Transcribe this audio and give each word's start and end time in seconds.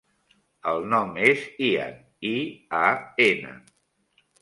El 0.71 0.81
nom 0.93 1.11
és 1.27 1.45
Ian: 1.67 1.95
i, 2.33 2.35
a, 2.81 2.83
ena. 3.31 3.57